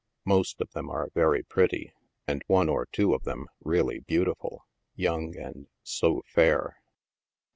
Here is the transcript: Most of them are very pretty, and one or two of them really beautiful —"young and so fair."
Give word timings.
Most 0.25 0.59
of 0.61 0.71
them 0.71 0.89
are 0.89 1.11
very 1.13 1.43
pretty, 1.43 1.93
and 2.27 2.41
one 2.47 2.69
or 2.69 2.87
two 2.87 3.13
of 3.13 3.21
them 3.23 3.45
really 3.63 3.99
beautiful 3.99 4.65
—"young 4.95 5.37
and 5.37 5.67
so 5.83 6.23
fair." 6.25 6.77